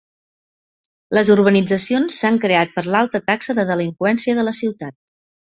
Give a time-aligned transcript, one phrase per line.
[1.17, 4.99] Les urbanitzacions s'han creat per l'alta taxa de delinqüència de la ciutat.